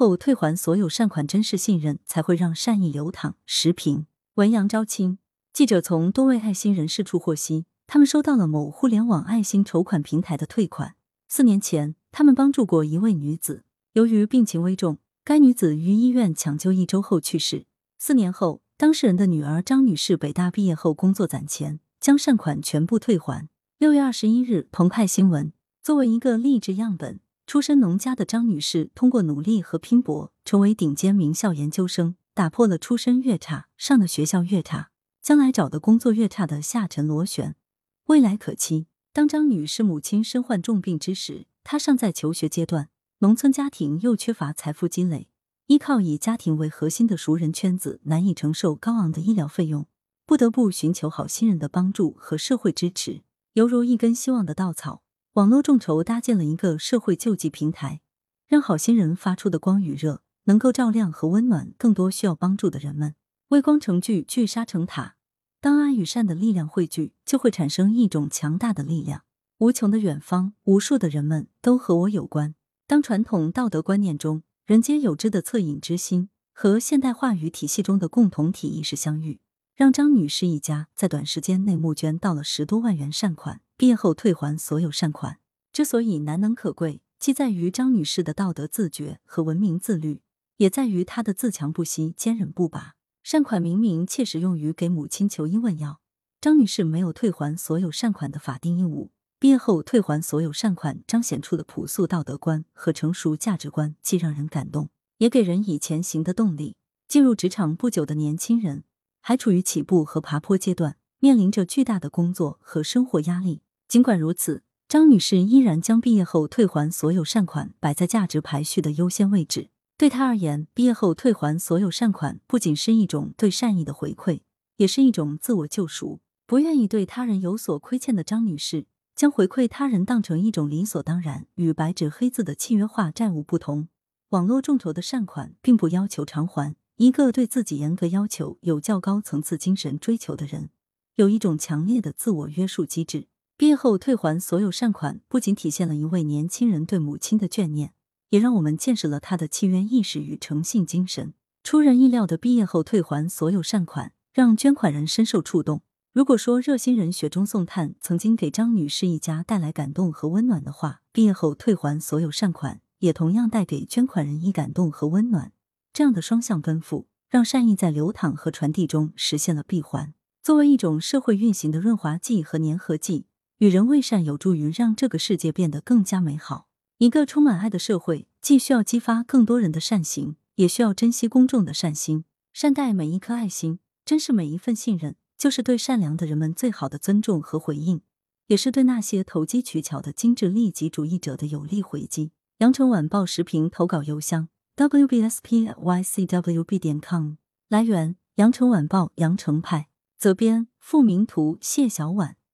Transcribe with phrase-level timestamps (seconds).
[0.00, 3.36] 后退还所有善款，真实信任才会让善意流淌。
[3.44, 5.18] 时评：文阳昭清。
[5.52, 10.94] 记者从多位爱心人士处获悉，他们收到了某互联网爱心筹款平台的退款。
[11.28, 17.66] 四年前，他们帮助过一位女子，由于病情危重，该女子于医院抢救一周后去世。
[17.98, 23.50] 四年后，当事人的女儿张女士北大毕业后工作攒钱，将善款全部退还。
[23.76, 27.20] 六月二十一日，澎湃新闻作为一个励志样本，
[27.50, 37.56] 出身农家的张女士通过努力和拼搏，成为顶尖名校研究生，打破了出身越差、上的学校越差、将来找的工作越差的下沉螺旋。
[38.04, 38.86] 未来可期。
[39.12, 42.88] 当张女士母亲身患重病之时，她尚在求学阶段，
[43.18, 45.28] 农村家庭又缺乏财富积累。
[45.66, 49.88] 依靠以家庭为核心的熟人圈子难以承受高昂的医疗费用，
[50.24, 53.24] 不得不寻求好心人的帮助和社会支持，
[53.54, 55.02] 犹如一根希望的稻草。
[55.34, 58.00] 网络众筹搭建了一个社会救济平台，
[58.48, 63.14] 让好心人发出的光与热能够照亮和温暖更多需要帮助的人们。
[63.50, 65.14] 微光成聚，聚沙成塔。
[65.60, 69.22] 当爱与善的力量汇聚，就会产生一种强大的力量。
[69.58, 72.56] 无穷的远方，无数的人们都和我有关。
[72.88, 79.38] 当传统道德观念中，人皆有之的恻隐之心和现代话语体系中的共同体意识相遇，
[79.80, 85.38] 让张女士一家在短时间内募捐到了十多万元善款，毕业后退还所有善款。
[85.72, 90.20] 之所以难能可贵，既在于张女士的道德自觉和文明自律，
[90.58, 92.96] 也在于她的自强不息、坚韧不拔。
[93.22, 96.02] 善款明明切实用于给母亲求医问药，
[96.42, 99.10] 张女士没有退还所有善款的法定义务。
[99.38, 106.76] 毕业后退还所有善款，彰显出的朴素道德观和成熟价值观，既让人感动，也给人以前行的动力。
[107.08, 108.84] 进入职场不久的年轻人，
[109.20, 113.62] 还处于起步和爬坡阶段，面临着巨大的工作和生活压力。
[113.88, 119.70] 尽管如此，张女士依然将毕业后退还所有善款摆在价值排序的优先位置。
[119.96, 124.40] 对她而言，毕业后退还所有善款，不仅是一种对善意的回馈，
[124.76, 126.20] 也是一种自我救赎。
[126.46, 128.86] 不愿意对他人有所亏欠的张女士。
[129.14, 133.88] 将回馈他人当成一种理所当然，与白纸黑字的契约化债务不同。
[134.30, 136.74] 网络众筹的善款并不要求偿还。
[137.00, 140.68] 一个对自己严格要求、有较高层次精神追求的人，
[141.14, 143.28] 有一种强烈的自我约束机制。
[143.56, 147.94] 毕业后退还所有善款，不仅体现了一位年轻人对母亲的眷念，
[148.28, 151.32] 也让我们见识了他的契约意识与诚信精神。
[151.64, 155.80] 出人意料的毕业后退还所有善款，让捐款人深受触动。
[156.12, 165.54] 如果说热心人雪中送炭曾经给张女士一家带来感动和温暖的话，毕业后退还所有善款也同样带给捐款人以感动和温暖。
[165.92, 170.14] 这样的双向奔赴，让善意在流淌和传递中实现了闭环。
[170.42, 173.26] 作为一种社会运行的润滑剂和粘合剂，
[173.58, 176.68] 与人为善有助于让这个世界变得更加美好。
[176.98, 185.16] 一个充满爱的社会，既需要激发更多人的善行，也需要珍惜公众的善心，善待每一颗爱心，珍视每一份信任。
[185.38, 188.02] 就是对善良的人们最好的尊重和回应，
[188.48, 192.32] 也是对那些投机取巧的精致利己主义者的有力回击。
[192.58, 194.50] 羊城晚报时评投稿邮箱
[194.88, 197.34] ：wbspycwb 点 com。
[197.68, 199.88] 来源：羊城晚报羊城派。
[200.16, 201.58] 责编：付明图。
[201.60, 202.39] 谢小婉。